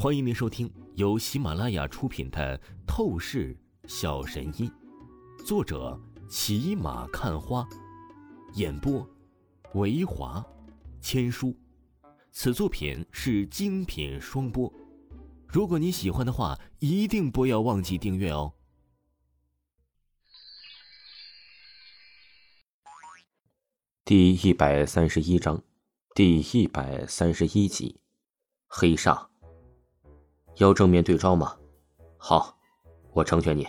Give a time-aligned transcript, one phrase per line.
[0.00, 2.56] 欢迎您收听由喜马拉雅出品的
[2.86, 4.70] 《透视小神医》，
[5.44, 7.68] 作者骑马看花，
[8.54, 9.04] 演播
[9.74, 10.46] 维华
[11.00, 11.52] 千书。
[12.30, 14.72] 此作品是精品双播。
[15.48, 18.54] 如果你喜欢的话，一定不要忘记订阅哦。
[24.04, 25.60] 第一百三十一章，
[26.14, 27.98] 第一百三十一集，
[28.68, 29.26] 黑煞。
[30.58, 31.54] 要正面对招吗？
[32.16, 32.56] 好，
[33.12, 33.66] 我成全你。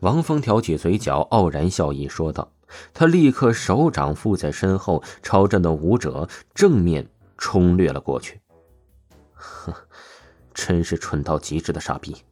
[0.00, 2.52] 王峰挑起嘴角，傲然笑意说道。
[2.92, 8.40] 他立刻手掌附在身后，朝着那武者正面冲掠了过去。
[9.32, 9.72] 哼，
[10.52, 12.24] 真是蠢到极致的傻逼！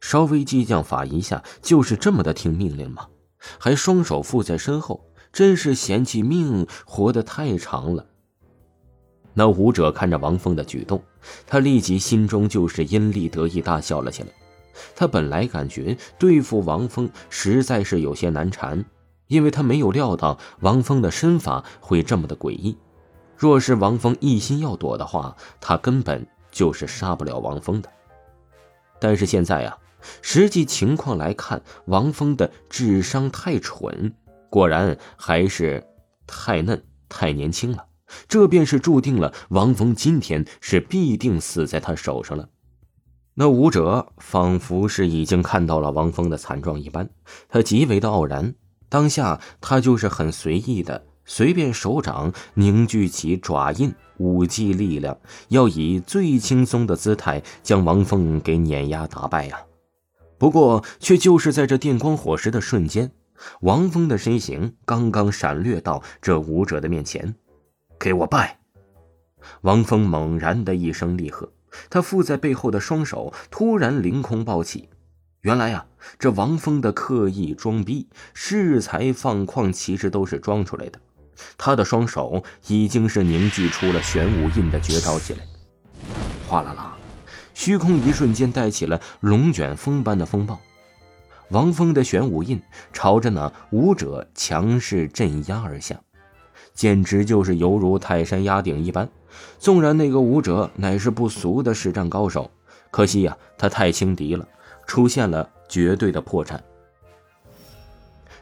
[0.00, 3.08] 稍微激将法一下，就是这么的听命令吗？
[3.58, 8.06] 还双手附在身后，真是嫌弃命活得太长了。
[9.34, 11.02] 那武者看着王峰的举动，
[11.46, 14.28] 他立即心中就是阴厉得意，大笑了起来。
[14.96, 18.84] 他本来感觉对付王峰实在是有些难缠，
[19.28, 22.76] 因为他没有料到王峰的身法会这么的诡异。
[23.36, 27.88] 若是王峰一心要躲的话，他根本就是杀不了王峰的。
[29.00, 29.76] 但是现在呀，
[30.22, 34.14] 实际情况来看，王峰的智商太蠢，
[34.48, 35.84] 果然还是
[36.26, 37.84] 太嫩、太年轻了。
[38.28, 42.48] 这便是注定了，王峰今天是必定死在他手上了。
[43.34, 47.10] 那武者仿佛是已经看到了王峰的惨状一般，
[47.48, 48.54] 他极为的傲然。
[48.88, 55.18] 当下他就是很随意的，随便手掌凝聚起爪印，武技力量，
[55.48, 59.58] 要以最轻松的姿态将王峰给碾压打败呀。
[60.38, 63.10] 不过，却就是在这电光火石的瞬间，
[63.62, 67.34] 王峰的身形刚刚闪掠到这武者的面前。
[67.98, 68.58] 给我拜！
[69.62, 71.52] 王峰猛然的一声厉喝，
[71.90, 74.88] 他附在背后的双手突然凌空抱起。
[75.42, 75.84] 原来呀，
[76.18, 80.98] 这王峰的刻意装逼、恃才放旷，其实都是装出来的。
[81.58, 85.40] 他的双手已经是凝聚出了玄武印的绝招起来。
[86.48, 86.96] 哗啦啦，
[87.52, 90.58] 虚空一瞬间带起了龙卷风般的风暴。
[91.50, 92.62] 王峰的玄武印
[92.92, 96.00] 朝着那武者强势镇压而下。
[96.74, 99.08] 简直就是犹如泰山压顶一般。
[99.58, 102.50] 纵然那个武者乃是不俗的实战高手，
[102.90, 104.46] 可惜呀，他太轻敌了，
[104.86, 106.60] 出现了绝对的破绽。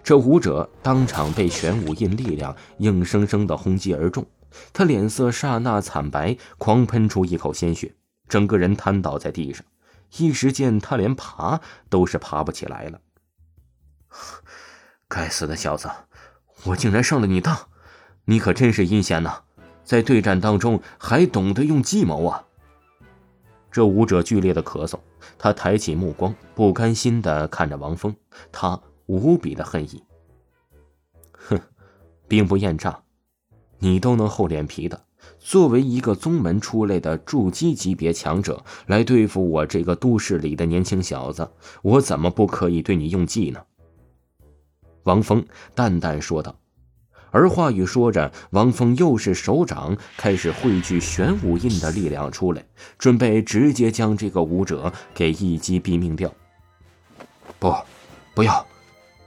[0.04, 4.26] 这武者当场被玄武印力量硬生生的轰击而中，
[4.72, 7.94] 他脸色刹那惨白，狂喷出一口鲜血，
[8.28, 9.64] 整个人瘫倒在地上。
[10.18, 13.00] 一时间，他连爬都是爬不起来了。
[15.08, 15.88] 该死的小子，
[16.64, 17.56] 我竟然上了你当！
[18.24, 19.40] 你可真是阴险呐，
[19.84, 22.44] 在对战当中还懂得用计谋啊！
[23.70, 24.98] 这武者剧烈的咳嗽，
[25.38, 28.14] 他抬起目光，不甘心的看着王峰，
[28.52, 30.04] 他无比的恨意。
[31.32, 31.58] 哼，
[32.28, 33.02] 兵不厌诈，
[33.78, 35.04] 你都能厚脸皮的，
[35.38, 41.50] 作为一个宗门出来的筑基级别强者来对付我这个都市里的年轻小子，
[41.82, 43.60] 我怎么不可以对你用计呢？
[45.02, 45.44] 王峰
[45.74, 46.56] 淡淡说道。
[47.32, 52.62] 而话语说着，王峰又是手掌开始汇聚玄武印的力量出来，
[52.98, 56.30] 准备直接将这个武者给一击毙命掉。
[57.58, 57.74] 不，
[58.34, 58.64] 不要，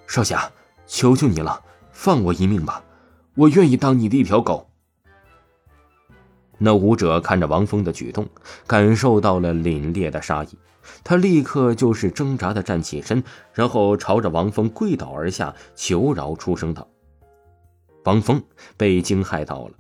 [0.08, 0.50] 少侠，
[0.86, 1.62] 求求你了，
[1.92, 2.84] 放我一命吧，
[3.34, 4.70] 我愿意当你的一条狗。
[6.60, 8.30] 那武者看着王峰的举动，
[8.68, 10.50] 感受到了凛冽的杀意，
[11.04, 16.88] 他立刻就是挣扎的站起身，然后朝着王峰跪倒而下，求饶出声道。
[18.06, 18.42] 王峰
[18.78, 19.74] 被惊骇到了，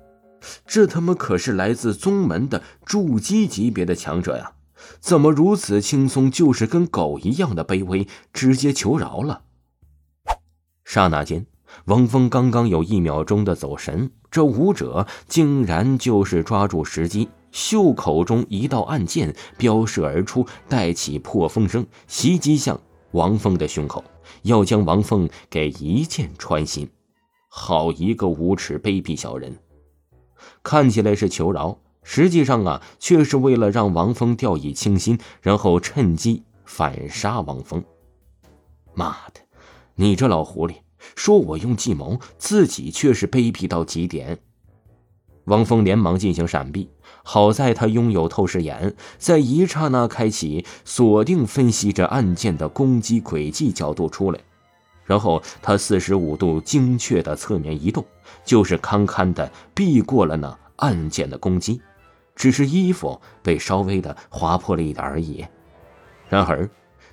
[0.65, 4.53] 这他妈可是来自宗门的筑基级别的强者呀，
[4.99, 9.43] 怎么如此轻松，就是跟狗一样的卑微，直接求饶了？
[10.83, 11.45] 刹那间，
[11.85, 22.79] 王峰刚刚有一秒钟的走神，这武者竟然就是抓住时机，袖口中一道暗箭飙射而出，带起破风声，袭击向
[23.11, 24.03] 王峰的胸口，
[24.41, 26.89] 要将王峰给一箭穿心。
[27.57, 29.57] 好一个无耻卑鄙小人！
[30.61, 37.81] 看起来是求饶，实际上啊，却是为了让王峰掉以轻心，然后趁机反杀王峰。
[38.93, 39.39] 妈的，
[39.95, 40.75] 你这老狐狸，
[41.15, 44.37] 说我用计谋，自己却是卑鄙到极点。
[45.45, 46.89] 王峰连忙进行闪避，
[47.23, 54.41] 好在他拥有透视眼，在一刹那开启锁定，分析着案件的攻击轨迹角度出来。
[55.05, 58.05] 然后他四十五度精确的侧面移动，
[58.43, 61.81] 就是堪堪的避过了那暗箭的攻击，
[62.35, 65.45] 只是衣服被稍微的划破了一点而已。
[66.27, 66.67] 然而，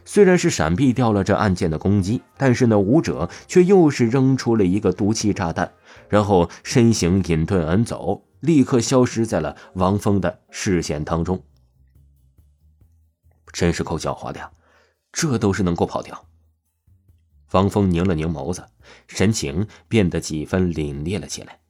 [0.05, 5.71] 虽然是闪避掉了这暗箭的攻击，但是那武者却又是扔出了一个毒气炸弹，
[6.09, 11.45] 然后身形隐遁而走，立刻消失在了王峰的视线当中。
[13.53, 14.51] 真是够狡猾的呀，
[15.13, 16.25] 这都是能够跑掉。
[17.53, 18.65] 方峰拧了拧眸子，
[19.09, 21.61] 神情变得几分凛冽了起来。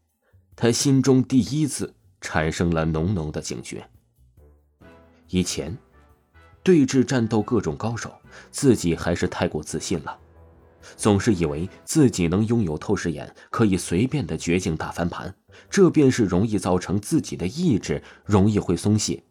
[0.55, 3.85] 他心中第一次产生了浓浓的警觉。
[5.27, 5.77] 以前。
[6.65, 8.13] 对峙战斗各种高手，
[8.53, 10.17] 自己还是太过自信了，
[10.97, 15.35] 总是以为自己能拥有透视眼，可以随便的绝境大翻盘，
[15.69, 19.25] 这便是容易造成自己的意志容易会松懈，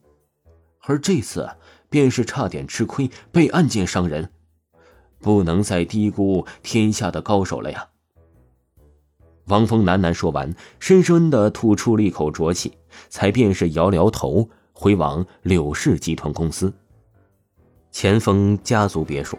[0.81, 1.49] 而这次
[1.89, 4.29] 便是差点吃亏，被暗箭伤人，
[5.21, 7.87] 不能再低估天下的高手了呀！
[9.45, 12.77] 王峰喃喃说完，深深的吐出了一口浊气，
[13.09, 16.71] 才便是摇摇头，回往柳氏集团公司。
[17.91, 19.37] 钱锋家族别墅，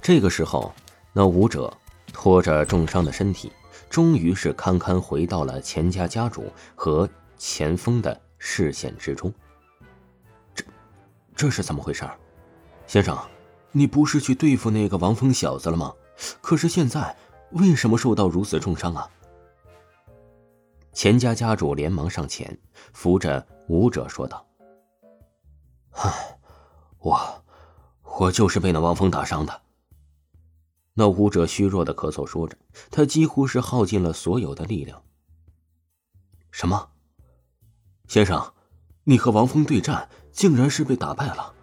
[0.00, 0.72] 这个时候，
[1.12, 1.72] 那武者
[2.12, 3.50] 拖着重伤的身体，
[3.90, 6.44] 终于是堪堪回到了钱家家主
[6.76, 9.32] 和钱锋的视线之中。
[10.54, 10.64] 这，
[11.34, 12.08] 这是怎么回事？
[12.86, 13.18] 先生，
[13.78, 15.94] 你不是去对付那个王峰小子了吗？
[16.40, 17.16] 可是现在
[17.52, 19.08] 为什么受到如此重伤啊？
[20.92, 22.58] 钱家家主连忙上前
[22.92, 24.44] 扶着武者说道：“，
[26.98, 27.18] 我……”
[28.18, 29.62] 我就是被那王峰打伤的。
[30.94, 32.58] 那武者虚弱的咳嗽说着，
[32.90, 35.00] 他几乎是耗尽了所有的力量。
[36.50, 36.90] 什么？
[38.08, 38.54] 先生，
[39.04, 41.54] 你和王峰对战，竟然是被打败了？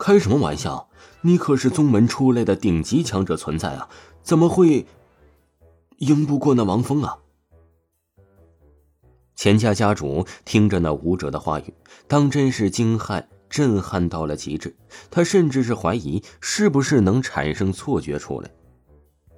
[0.00, 0.88] 开什么玩笑！
[1.20, 3.90] 你可是宗门出来的顶级强者存在啊，
[4.22, 4.86] 怎么会
[5.98, 7.18] 赢不过那王峰啊？
[9.36, 11.74] 钱家家主听着那武者的话语，
[12.08, 13.24] 当真是惊骇。
[13.50, 14.76] 震撼到了极致，
[15.10, 18.48] 他甚至是怀疑是不是能产生错觉出来。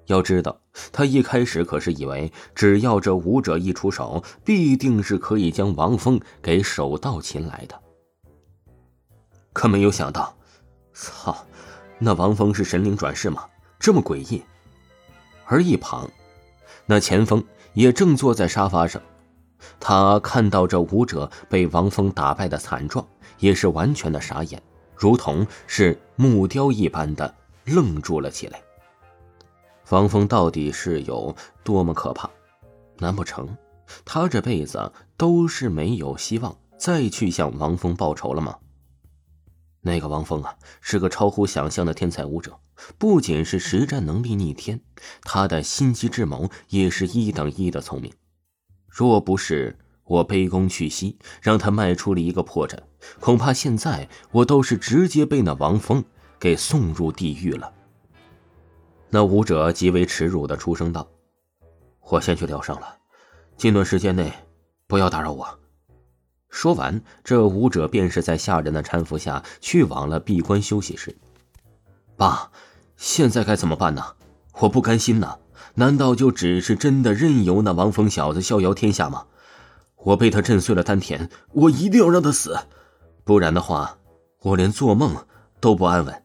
[0.05, 0.61] 要知道，
[0.93, 7.81] 他一开始可是以为只要这武者一出手，必定是可以将王峰给手到擒来的。
[9.55, 10.37] 可没有想到，
[10.95, 11.47] 操，
[11.99, 13.45] 那王峰是神灵转世吗？
[13.79, 14.43] 这么诡异。
[15.45, 16.11] 而一旁，
[16.87, 17.43] 那钱锋
[17.75, 19.01] 也正坐在沙发上，
[19.81, 23.07] 他看到这武者被王峰打败的惨状。
[23.39, 24.63] 也是完全的傻眼，
[24.95, 27.35] 如同是木雕一般的
[27.65, 28.63] 愣住了起来。
[29.89, 31.35] 王峰到底是有
[31.65, 32.31] 多么可怕？
[32.99, 33.49] 难不成
[34.05, 38.57] 他这辈子都是没有希望再去向王峰报仇了吗？
[39.83, 42.59] 那个王峰啊，是个超乎想象的天才武者，
[42.97, 44.81] 不仅是实战能力逆天，
[45.23, 48.13] 他的心机智谋也是一等一的聪明。
[48.89, 49.79] 若不是……
[50.05, 52.77] 我卑躬屈膝，让他迈出了一个破绽，
[53.21, 56.05] 恐怕现在我都是直接被那王峰
[56.39, 57.73] 给送入地狱了。
[59.09, 61.09] 那武者极为耻辱的出声道
[62.11, 62.99] ：“我先去疗伤了，
[63.57, 64.31] 近段时间内
[64.87, 65.59] 不要打扰我。”
[66.53, 71.17] 说完，这武者便是在下人的搀扶下去往了闭关休息室。
[72.15, 72.53] 爸，
[72.99, 74.05] 现在该怎么办呢？
[74.61, 75.39] 我不甘心呐！
[75.75, 79.25] 难道就只是真的任由那王峰小子逍遥天下吗？
[79.97, 82.59] 我被他震碎了丹田，我一定要让他死，
[83.25, 83.97] 不然的话，
[84.43, 85.17] 我连做梦
[85.59, 86.23] 都不安稳。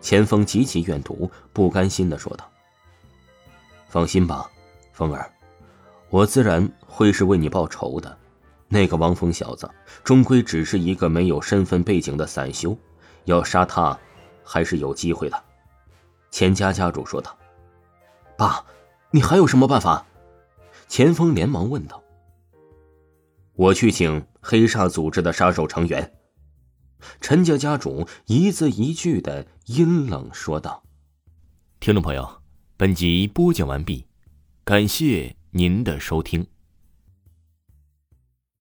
[0.00, 2.50] 钱锋极其怨毒，不甘心的说道
[3.88, 4.50] ：“放心吧，
[4.92, 5.30] 风儿，
[6.10, 8.18] 我自然会是为你报仇的。
[8.68, 9.70] 那个王峰小子，
[10.02, 12.76] 终归只是一个没有身份背景的散修，
[13.24, 13.98] 要杀他，
[14.42, 15.44] 还是有机会的。”
[16.30, 17.36] 钱家家主说道
[18.36, 18.64] ：“爸，
[19.10, 20.04] 你还有什么办法？”
[20.88, 22.02] 钱锋连忙问道。
[23.54, 26.12] 我去请黑煞组织的杀手成员。
[27.20, 30.82] 陈家家主一字一句的阴冷说道
[31.80, 32.42] ：“听众朋友，
[32.76, 34.06] 本集播讲完毕，
[34.64, 36.46] 感谢您的收听。”